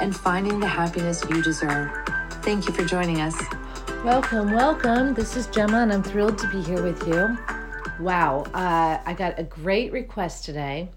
[0.00, 1.90] and finding the happiness you deserve.
[2.42, 3.34] Thank you for joining us.
[4.04, 5.12] Welcome, welcome.
[5.12, 7.36] This is Gemma, and I'm thrilled to be here with you.
[8.00, 10.88] Wow, uh, I got a great request today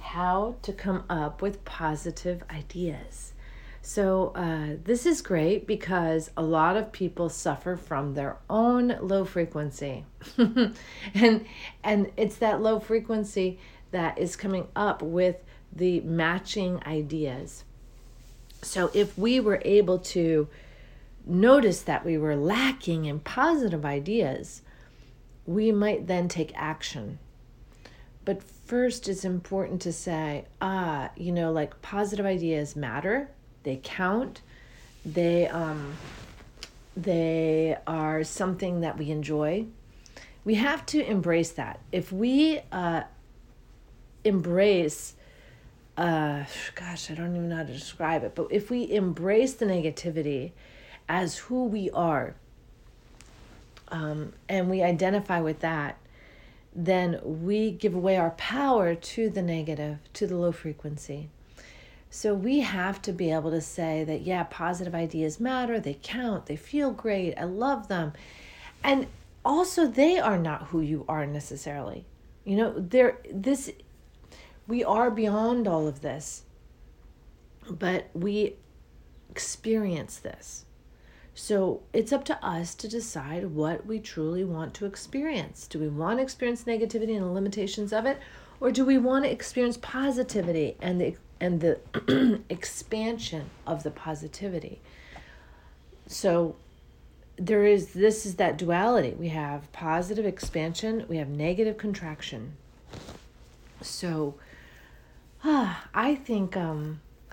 [0.00, 3.34] how to come up with positive ideas.
[3.82, 9.24] So, uh, this is great because a lot of people suffer from their own low
[9.24, 10.06] frequency.
[10.38, 11.46] and,
[11.84, 13.58] and it's that low frequency
[13.90, 15.36] that is coming up with
[15.72, 17.64] the matching ideas.
[18.62, 20.48] So if we were able to
[21.24, 24.62] notice that we were lacking in positive ideas,
[25.44, 27.18] we might then take action.
[28.24, 33.30] But first, it's important to say, ah, you know, like positive ideas matter,
[33.62, 34.42] they count,
[35.04, 35.94] they, um,
[36.96, 39.66] they are something that we enjoy.
[40.44, 41.80] We have to embrace that.
[41.92, 43.02] If we uh,
[44.24, 45.14] embrace
[45.96, 46.44] uh,
[46.74, 50.52] gosh, I don't even know how to describe it, but if we embrace the negativity
[51.08, 52.34] as who we are,
[53.88, 55.96] um, and we identify with that,
[56.74, 61.28] then we give away our power to the negative, to the low frequency.
[62.10, 66.46] So we have to be able to say that, yeah, positive ideas matter, they count,
[66.46, 68.12] they feel great, I love them.
[68.84, 69.06] And
[69.44, 72.04] also, they are not who you are necessarily.
[72.44, 73.70] You know, there, this
[74.66, 76.44] we are beyond all of this,
[77.68, 78.56] but we
[79.30, 80.64] experience this.
[81.34, 85.66] So it's up to us to decide what we truly want to experience.
[85.66, 88.18] Do we want to experience negativity and the limitations of it,
[88.58, 94.80] or do we want to experience positivity and the and the expansion of the positivity?
[96.06, 96.56] So
[97.36, 99.10] there is this is that duality.
[99.10, 102.56] We have positive expansion, we have negative contraction.
[103.82, 104.36] So
[105.94, 107.00] I think um,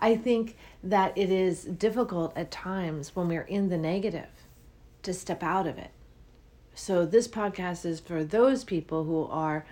[0.00, 4.28] I think that it is difficult at times when we're in the negative
[5.02, 5.90] to step out of it.
[6.72, 9.66] So this podcast is for those people who are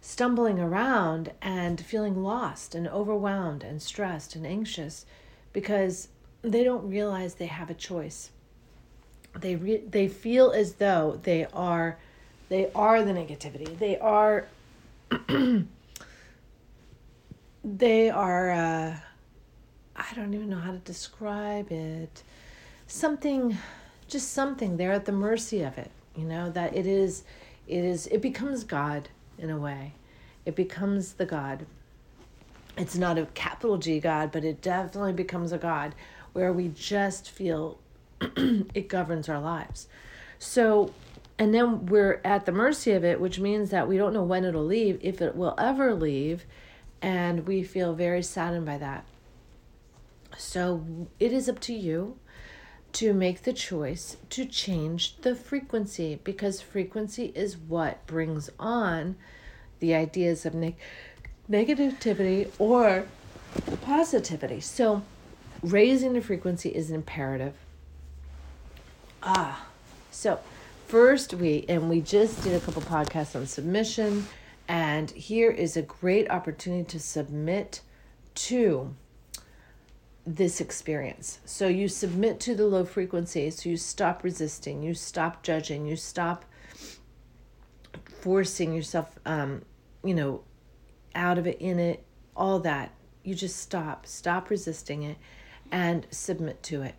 [0.00, 5.06] stumbling around and feeling lost and overwhelmed and stressed and anxious
[5.52, 6.08] because
[6.42, 8.30] they don't realize they have a choice.
[9.38, 11.98] They re- they feel as though they are
[12.48, 13.78] they are the negativity.
[13.78, 14.46] They are
[17.64, 18.96] they are uh,
[19.96, 22.22] i don't even know how to describe it.
[22.86, 23.56] Something
[24.06, 24.76] just something.
[24.76, 27.24] They're at the mercy of it you know that it is
[27.66, 29.08] it is it becomes god
[29.38, 29.92] in a way.
[30.44, 31.64] It becomes the god.
[32.76, 35.94] It's not a capital g god but it definitely becomes a god
[36.34, 37.78] where we just feel
[38.20, 39.88] it governs our lives.
[40.38, 40.92] So
[41.38, 44.44] and then we're at the mercy of it which means that we don't know when
[44.44, 46.44] it'll leave if it will ever leave
[47.04, 49.04] and we feel very saddened by that.
[50.38, 50.86] So
[51.20, 52.16] it is up to you
[52.94, 59.16] to make the choice to change the frequency because frequency is what brings on
[59.80, 60.78] the ideas of neg-
[61.50, 63.04] negativity or
[63.82, 64.60] positivity.
[64.60, 65.02] So
[65.62, 67.52] raising the frequency is imperative.
[69.22, 69.66] Ah,
[70.10, 70.40] so
[70.88, 74.26] first we, and we just did a couple podcasts on submission
[74.68, 77.80] and here is a great opportunity to submit
[78.34, 78.94] to
[80.26, 81.38] this experience.
[81.44, 85.96] So you submit to the low frequency, so you stop resisting, you stop judging, you
[85.96, 86.44] stop
[88.06, 89.62] forcing yourself um,
[90.02, 90.42] you know,
[91.14, 92.04] out of it, in it,
[92.36, 92.92] all that.
[93.22, 95.16] You just stop, stop resisting it
[95.70, 96.94] and submit to it.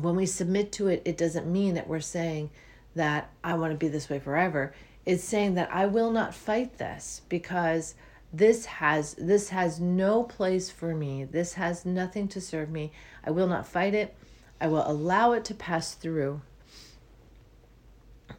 [0.00, 2.50] When we submit to it, it doesn't mean that we're saying
[2.94, 6.78] that I want to be this way forever is saying that I will not fight
[6.78, 7.94] this because
[8.32, 11.24] this has this has no place for me.
[11.24, 12.92] This has nothing to serve me.
[13.24, 14.14] I will not fight it.
[14.60, 16.40] I will allow it to pass through.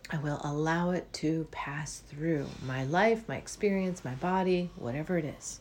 [0.09, 5.25] I will allow it to pass through my life, my experience, my body, whatever it
[5.25, 5.59] is.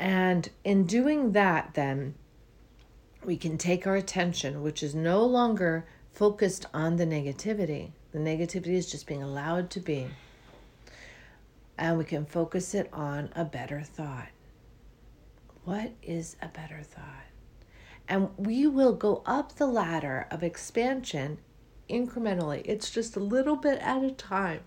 [0.00, 2.14] And in doing that, then
[3.24, 8.68] we can take our attention, which is no longer focused on the negativity, the negativity
[8.68, 10.08] is just being allowed to be.
[11.76, 14.28] And we can focus it on a better thought.
[15.64, 17.26] what is a better thought?
[18.08, 21.38] And we will go up the ladder of expansion
[21.90, 22.62] incrementally.
[22.64, 24.60] It's just a little bit at a time.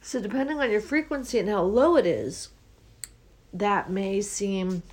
[0.00, 2.50] So, depending on your frequency and how low it is,
[3.52, 4.84] that may seem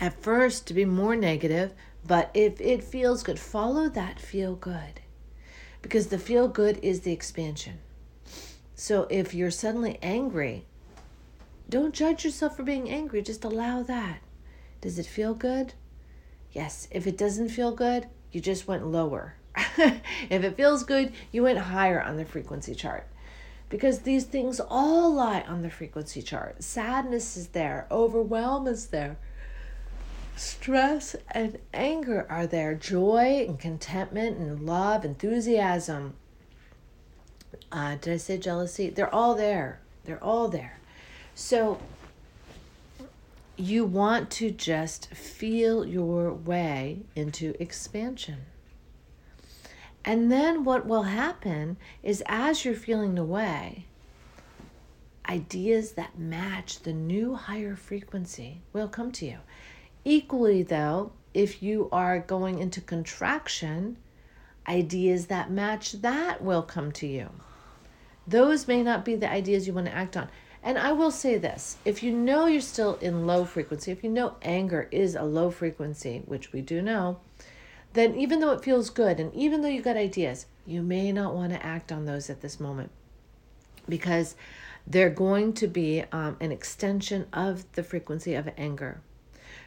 [0.00, 1.72] at first to be more negative,
[2.04, 5.00] but if it feels good, follow that feel good
[5.82, 7.78] because the feel good is the expansion.
[8.74, 10.64] So, if you're suddenly angry,
[11.68, 14.20] don't judge yourself for being angry, just allow that.
[14.80, 15.74] Does it feel good?
[16.52, 16.88] Yes.
[16.90, 19.34] If it doesn't feel good, you just went lower.
[19.56, 23.06] if it feels good, you went higher on the frequency chart.
[23.68, 26.62] Because these things all lie on the frequency chart.
[26.62, 29.18] Sadness is there, overwhelm is there,
[30.38, 36.14] stress and anger are there, joy and contentment and love, enthusiasm.
[37.70, 38.90] Uh, did I say jealousy?
[38.90, 39.80] They're all there.
[40.04, 40.78] They're all there.
[41.34, 41.80] So
[43.56, 48.42] you want to just feel your way into expansion.
[50.04, 53.84] And then what will happen is as you're feeling the way,
[55.28, 59.38] ideas that match the new higher frequency will come to you.
[60.04, 63.96] Equally, though, if you are going into contraction,
[64.66, 67.30] ideas that match that will come to you.
[68.26, 70.28] Those may not be the ideas you want to act on.
[70.62, 74.10] And I will say this if you know you're still in low frequency, if you
[74.10, 77.20] know anger is a low frequency, which we do know,
[77.94, 81.34] then even though it feels good and even though you got ideas, you may not
[81.34, 82.90] want to act on those at this moment
[83.88, 84.34] because
[84.86, 89.00] they're going to be um, an extension of the frequency of anger.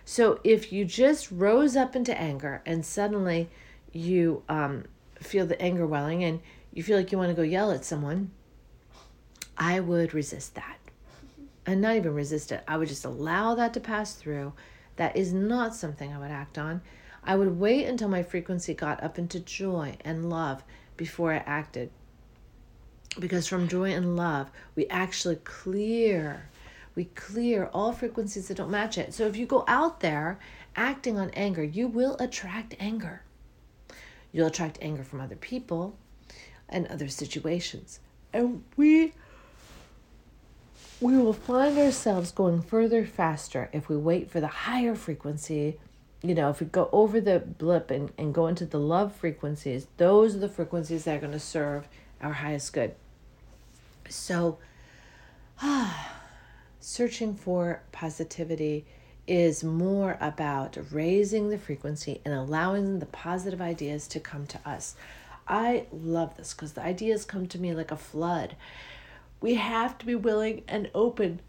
[0.05, 3.49] So if you just rose up into anger and suddenly
[3.91, 6.39] you um, feel the anger welling and
[6.73, 8.31] you feel like you want to go yell at someone,
[9.57, 10.77] I would resist that.
[11.65, 12.63] And not even resist it.
[12.67, 14.53] I would just allow that to pass through.
[14.95, 16.81] That is not something I would act on
[17.23, 20.63] I would wait until my frequency got up into joy and love
[20.97, 21.91] before I acted.
[23.19, 26.49] Because from joy and love, we actually clear.
[26.95, 29.13] We clear all frequencies that don't match it.
[29.13, 30.39] So if you go out there
[30.75, 33.23] acting on anger, you will attract anger.
[34.31, 35.95] You'll attract anger from other people
[36.69, 37.99] and other situations.
[38.33, 39.13] And we
[40.99, 45.79] we will find ourselves going further faster if we wait for the higher frequency
[46.23, 49.87] you know, if we go over the blip and, and go into the love frequencies,
[49.97, 51.87] those are the frequencies that are going to serve
[52.21, 52.93] our highest good.
[54.07, 54.59] So,
[55.61, 56.20] ah,
[56.81, 58.85] searching for positivity
[59.27, 64.95] is more about raising the frequency and allowing the positive ideas to come to us.
[65.47, 68.55] I love this because the ideas come to me like a flood.
[69.39, 71.39] We have to be willing and open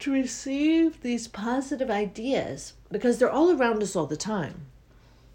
[0.00, 4.66] to receive these positive ideas because they're all around us all the time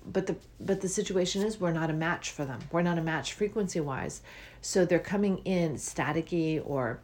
[0.06, 3.01] but the but the situation is we're not a match for them we're not a
[3.01, 4.21] match frequency wise
[4.62, 7.00] so they're coming in staticky or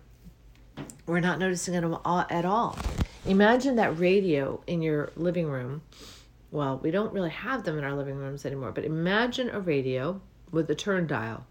[1.06, 2.78] we're not noticing it at all.
[3.26, 5.82] Imagine that radio in your living room.
[6.52, 10.22] Well we don't really have them in our living rooms anymore but imagine a radio
[10.52, 11.46] with a turn dial.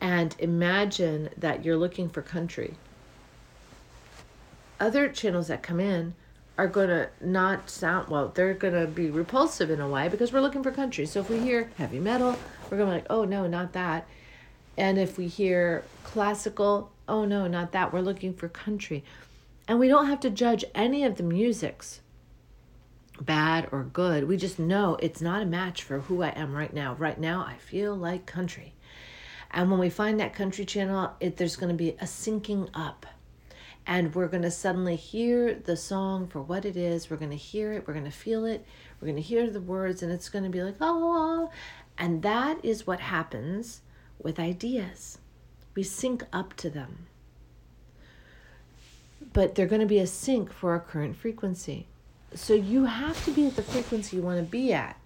[0.00, 2.74] And imagine that you're looking for country.
[4.78, 6.14] Other channels that come in
[6.58, 10.32] are going to not sound well they're going to be repulsive in a way because
[10.32, 11.06] we're looking for country.
[11.06, 12.36] So if we hear heavy metal
[12.70, 14.06] we're going to be like oh no not that.
[14.78, 17.92] And if we hear classical oh no not that.
[17.92, 19.04] We're looking for country.
[19.68, 22.00] And we don't have to judge any of the musics
[23.20, 24.28] bad or good.
[24.28, 26.94] We just know it's not a match for who i am right now.
[26.94, 28.74] Right now i feel like country.
[29.50, 33.06] And when we find that country channel it there's going to be a syncing up.
[33.88, 37.08] And we're going to suddenly hear the song for what it is.
[37.08, 38.66] We're going to hear it, we're going to feel it,
[39.00, 41.50] we're going to hear the words, and it's going to be like, oh,
[41.96, 43.82] and that is what happens
[44.18, 45.18] with ideas.
[45.76, 47.06] We sync up to them.
[49.32, 51.86] But they're going to be a sync for our current frequency.
[52.34, 54.98] So you have to be at the frequency you want to be at.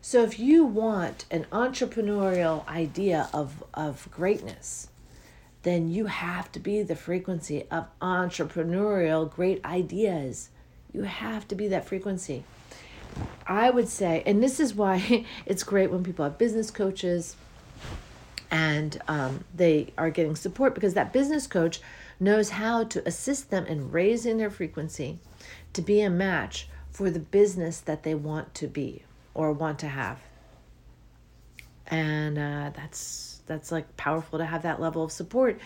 [0.00, 4.88] So if you want an entrepreneurial idea of, of greatness,
[5.62, 10.50] then you have to be the frequency of entrepreneurial great ideas.
[10.92, 12.44] You have to be that frequency.
[13.46, 17.36] I would say, and this is why it's great when people have business coaches
[18.50, 21.80] and um, they are getting support because that business coach
[22.20, 25.18] knows how to assist them in raising their frequency
[25.72, 29.88] to be a match for the business that they want to be or want to
[29.88, 30.18] have.
[31.86, 35.58] And uh, that's that's like powerful to have that level of support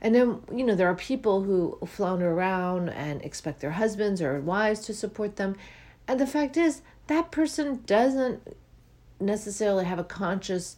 [0.00, 4.40] And then, you know, there are people who flounder around and expect their husbands or
[4.40, 5.56] wives to support them.
[6.06, 8.56] And the fact is, that person doesn't
[9.20, 10.76] necessarily have a conscious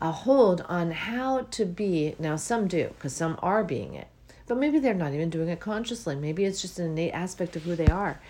[0.00, 2.14] uh, hold on how to be.
[2.18, 4.08] Now, some do, because some are being it.
[4.46, 6.16] But maybe they're not even doing it consciously.
[6.16, 8.20] Maybe it's just an innate aspect of who they are.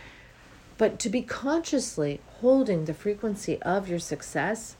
[0.76, 4.76] But to be consciously holding the frequency of your success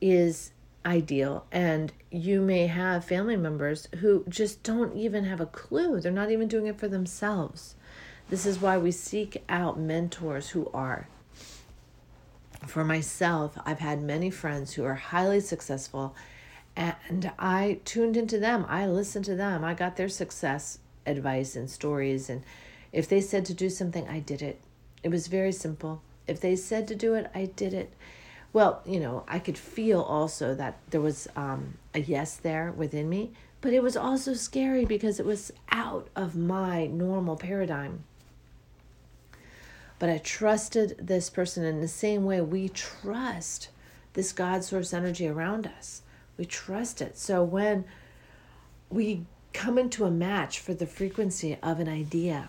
[0.00, 0.52] is
[0.84, 1.46] ideal.
[1.50, 6.00] And you may have family members who just don't even have a clue.
[6.00, 7.74] They're not even doing it for themselves.
[8.30, 11.08] This is why we seek out mentors who are.
[12.66, 16.14] For myself, I've had many friends who are highly successful,
[16.76, 18.64] and I tuned into them.
[18.68, 19.64] I listened to them.
[19.64, 22.30] I got their success advice and stories.
[22.30, 22.42] And
[22.92, 24.60] if they said to do something, I did it.
[25.02, 26.02] It was very simple.
[26.26, 27.92] If they said to do it, I did it
[28.52, 33.08] well, you know, I could feel also that there was um, a yes there within
[33.08, 38.04] me, but it was also scary because it was out of my normal paradigm.
[40.02, 43.68] But I trusted this person in the same way we trust
[44.14, 46.02] this God source energy around us.
[46.36, 47.16] We trust it.
[47.16, 47.84] So when
[48.90, 52.48] we come into a match for the frequency of an idea,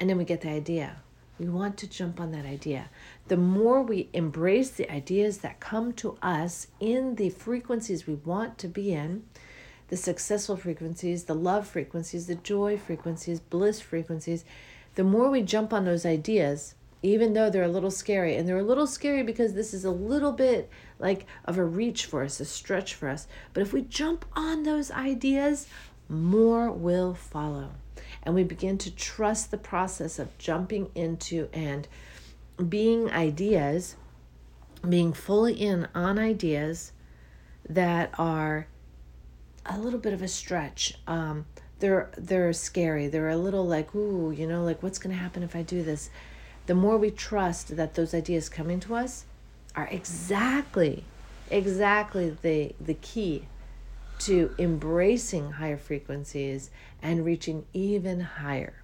[0.00, 0.96] and then we get the idea,
[1.38, 2.88] we want to jump on that idea.
[3.28, 8.56] The more we embrace the ideas that come to us in the frequencies we want
[8.56, 9.24] to be in,
[9.88, 14.46] the successful frequencies, the love frequencies, the joy frequencies, bliss frequencies,
[14.94, 18.58] the more we jump on those ideas, even though they're a little scary, and they're
[18.58, 22.40] a little scary because this is a little bit like of a reach for us,
[22.40, 23.26] a stretch for us.
[23.52, 25.66] But if we jump on those ideas,
[26.08, 27.70] more will follow
[28.26, 31.86] and we begin to trust the process of jumping into and
[32.68, 33.94] being ideas,
[34.86, 36.90] being fully in on ideas
[37.68, 38.66] that are
[39.64, 40.94] a little bit of a stretch.
[41.06, 41.46] Um,
[41.78, 43.06] they're they're scary.
[43.06, 46.10] They're a little like, ooh, you know, like what's to happen if I do this?
[46.66, 49.24] The more we trust that those ideas coming to us
[49.74, 51.04] are exactly,
[51.50, 53.46] exactly the the key
[54.18, 56.70] to embracing higher frequencies
[57.02, 58.74] and reaching even higher.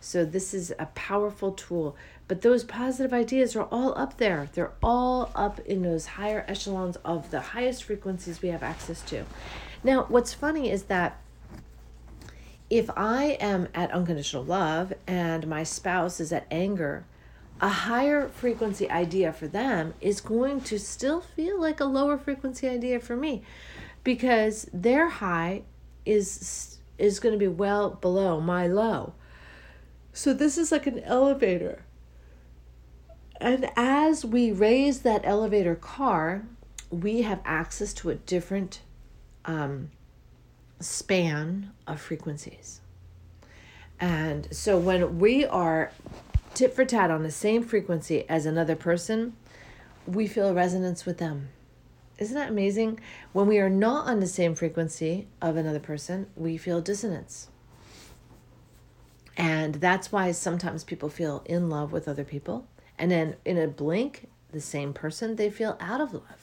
[0.00, 1.96] So, this is a powerful tool.
[2.26, 4.48] But those positive ideas are all up there.
[4.54, 9.24] They're all up in those higher echelons of the highest frequencies we have access to.
[9.82, 11.18] Now, what's funny is that
[12.70, 17.04] if I am at unconditional love and my spouse is at anger,
[17.60, 22.68] a higher frequency idea for them is going to still feel like a lower frequency
[22.68, 23.42] idea for me
[24.04, 25.62] because their high
[26.06, 29.14] is is going to be well below my low.
[30.12, 31.82] So this is like an elevator.
[33.40, 36.44] And as we raise that elevator car,
[36.90, 38.80] we have access to a different
[39.46, 39.90] um,
[40.80, 42.80] span of frequencies.
[44.00, 45.92] And so when we are
[46.54, 49.34] tit for tat on the same frequency as another person,
[50.06, 51.50] we feel a resonance with them.
[52.18, 53.00] Isn't that amazing?
[53.32, 57.48] When we are not on the same frequency of another person, we feel dissonance.
[59.36, 62.66] And that's why sometimes people feel in love with other people.
[62.98, 66.39] And then in a blink, the same person, they feel out of love.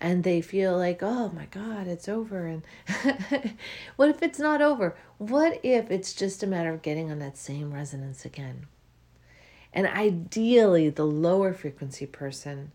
[0.00, 2.46] And they feel like, oh my God, it's over.
[2.46, 2.62] And
[3.96, 4.96] what if it's not over?
[5.18, 8.66] What if it's just a matter of getting on that same resonance again?
[9.72, 12.72] And ideally, the lower frequency person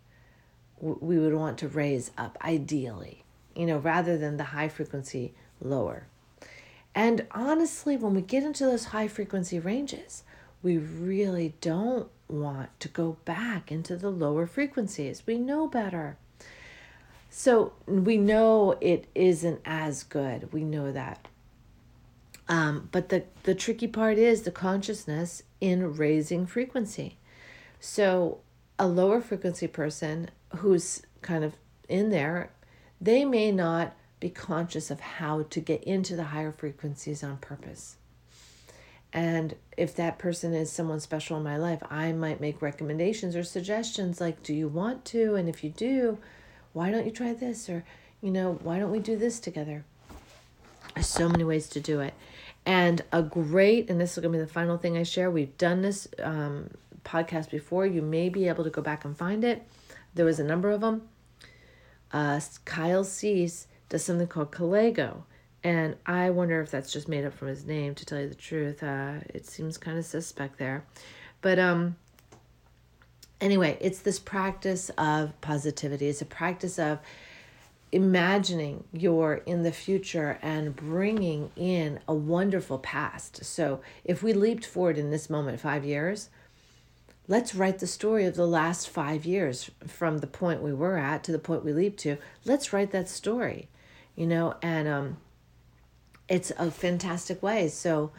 [0.79, 3.23] we would want to raise up, ideally,
[3.55, 6.07] you know, rather than the high frequency lower.
[6.93, 10.23] And honestly, when we get into those high frequency ranges,
[10.61, 15.23] we really don't want to go back into the lower frequencies.
[15.25, 16.17] We know better.
[17.35, 20.53] So we know it isn't as good.
[20.53, 21.27] We know that.
[22.47, 27.17] Um, but the, the tricky part is the consciousness in raising frequency.
[27.79, 28.41] So
[28.77, 31.55] a lower frequency person who's kind of
[31.89, 32.51] in there,
[33.01, 37.95] they may not be conscious of how to get into the higher frequencies on purpose.
[39.11, 43.43] And if that person is someone special in my life, I might make recommendations or
[43.43, 45.33] suggestions like, do you want to?
[45.33, 46.19] And if you do,
[46.73, 47.69] why don't you try this?
[47.69, 47.83] Or,
[48.21, 49.85] you know, why don't we do this together?
[50.93, 52.13] There's so many ways to do it.
[52.65, 55.57] And a great, and this is going to be the final thing I share, we've
[55.57, 56.69] done this um,
[57.03, 57.85] podcast before.
[57.85, 59.67] You may be able to go back and find it.
[60.13, 61.09] There was a number of them.
[62.11, 65.23] Uh, Kyle Cease does something called Kalego.
[65.63, 68.35] And I wonder if that's just made up from his name, to tell you the
[68.35, 68.83] truth.
[68.83, 70.85] Uh, it seems kind of suspect there.
[71.41, 71.95] But um,
[73.41, 76.07] anyway, it's this practice of positivity.
[76.07, 76.99] It's a practice of
[77.91, 83.45] imagining you're in the future and bringing in a wonderful past.
[83.45, 86.29] So if we leaped forward in this moment five years,
[87.27, 91.23] let's write the story of the last five years from the point we were at
[91.25, 92.17] to the point we leaped to.
[92.45, 93.69] Let's write that story,
[94.15, 95.17] you know, and um,
[96.27, 97.67] it's a fantastic way.
[97.67, 98.11] So,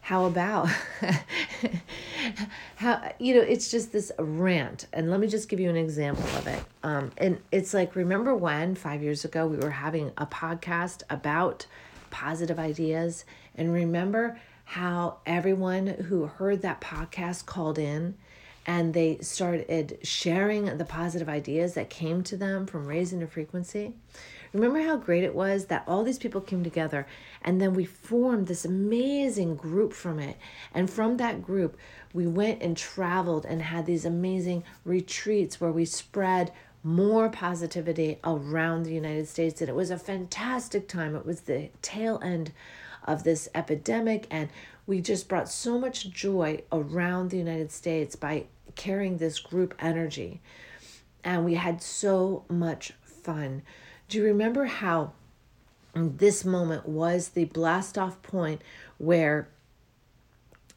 [0.00, 0.68] how about?
[2.76, 6.24] How you know it's just this rant and let me just give you an example
[6.36, 6.62] of it.
[6.82, 11.66] Um and it's like remember when 5 years ago we were having a podcast about
[12.10, 13.24] positive ideas?
[13.54, 18.14] And remember how everyone who heard that podcast called in
[18.66, 23.94] and they started sharing the positive ideas that came to them from raising their frequency.
[24.52, 27.06] Remember how great it was that all these people came together
[27.42, 30.36] and then we formed this amazing group from it.
[30.74, 31.76] And from that group,
[32.12, 36.52] we went and traveled and had these amazing retreats where we spread
[36.82, 39.60] more positivity around the United States.
[39.60, 41.14] And it was a fantastic time.
[41.14, 42.52] It was the tail end
[43.04, 44.48] of this epidemic and
[44.86, 50.40] we just brought so much joy around the United States by carrying this group energy.
[51.22, 53.62] And we had so much fun.
[54.10, 55.12] Do you remember how
[55.94, 58.60] this moment was the blast off point
[58.98, 59.48] where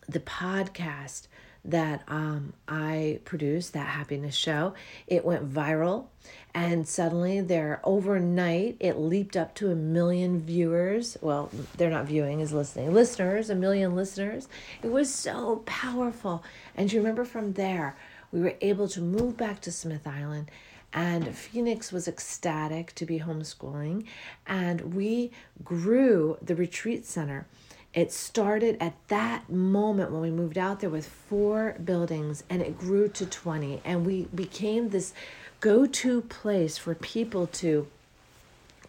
[0.08, 1.26] the podcast
[1.66, 4.76] that um, I produced, that happiness show,
[5.08, 6.06] it went viral.
[6.54, 11.18] And suddenly, there overnight, it leaped up to a million viewers.
[11.20, 12.94] Well, they're not viewing, is listening.
[12.94, 14.48] Listeners, a million listeners.
[14.84, 16.44] It was so powerful.
[16.76, 17.96] And you remember from there,
[18.32, 20.52] we were able to move back to Smith Island
[20.94, 24.06] and Phoenix was ecstatic to be homeschooling.
[24.46, 25.32] And we
[25.64, 27.48] grew the retreat center.
[27.94, 32.78] It started at that moment when we moved out there with four buildings and it
[32.78, 33.82] grew to 20.
[33.86, 35.14] And we became this
[35.60, 37.88] go to place for people to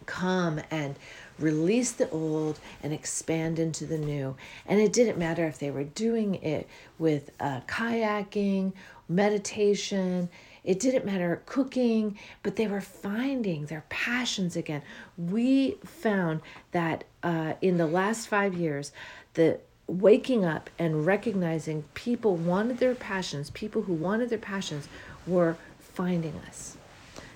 [0.05, 0.95] come and
[1.39, 4.35] release the old and expand into the new.
[4.65, 8.73] And it didn't matter if they were doing it with uh, kayaking,
[9.07, 10.29] meditation,
[10.65, 14.81] it didn't matter cooking, but they were finding their passions again.
[15.17, 18.91] We found that uh, in the last five years,
[19.35, 24.87] the waking up and recognizing people wanted their passions, people who wanted their passions
[25.27, 26.77] were finding us.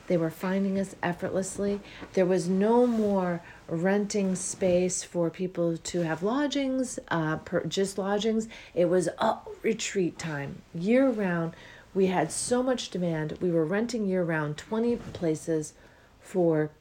[0.07, 1.81] They were finding us effortlessly.
[2.13, 8.47] There was no more renting space for people to have lodgings, uh, per, just lodgings.
[8.73, 11.53] It was a retreat time year round
[11.93, 13.37] we had so much demand.
[13.41, 15.73] We were renting year round 20 places
[16.19, 16.71] for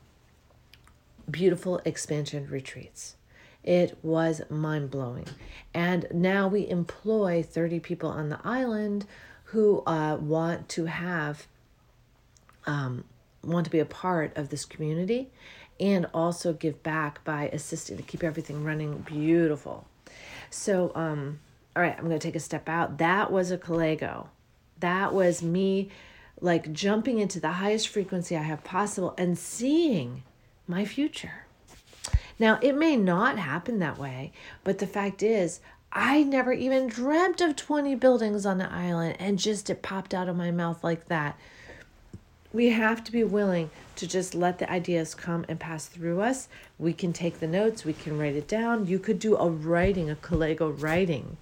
[1.31, 3.17] beautiful expansion retreats.
[3.65, 5.27] It was mind blowing.
[5.75, 9.07] And now we employ 30 people on the island
[9.45, 11.47] who uh, want to have,
[12.67, 13.05] um,
[13.43, 15.31] want to be a part of this community
[15.81, 19.87] and also give back by assisting to keep everything running beautiful.
[20.51, 21.41] So, um,
[21.77, 22.99] all right, I'm going to take a step out.
[22.99, 24.29] That was a Kalego
[24.81, 25.91] that was me
[26.41, 30.23] like jumping into the highest frequency I have possible and seeing
[30.67, 31.45] my future.
[32.39, 35.61] Now, it may not happen that way, but the fact is,
[35.93, 40.29] I never even dreamt of 20 buildings on the island and just it popped out
[40.29, 41.39] of my mouth like that.
[42.53, 46.49] We have to be willing to just let the ideas come and pass through us.
[46.79, 48.87] We can take the notes, we can write it down.
[48.87, 51.37] You could do a writing, a Kalego writing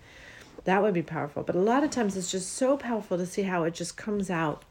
[0.66, 1.42] that would be powerful.
[1.42, 4.30] But a lot of times it's just so powerful to see how it just comes
[4.30, 4.64] out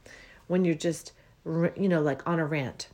[0.48, 1.14] when you're just,
[1.46, 2.90] you know, like on a rant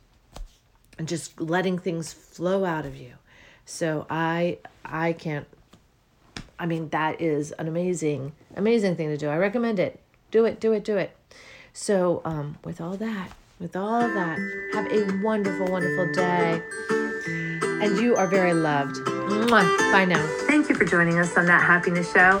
[0.98, 3.14] and just letting things flow out of you.
[3.64, 5.46] So I I can't
[6.58, 9.28] I mean that is an amazing amazing thing to do.
[9.28, 9.98] I recommend it.
[10.30, 11.16] Do it, do it, do it.
[11.72, 14.38] So um with all that, with all that,
[14.74, 16.62] have a wonderful wonderful day.
[17.82, 18.94] And you are very loved.
[18.96, 19.92] Mwah.
[19.92, 20.24] Bye now.
[20.46, 22.40] Thank you for joining us on That Happiness Show.